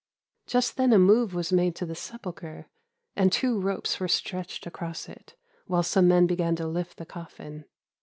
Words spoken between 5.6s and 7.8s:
while some men began to lift the coffin.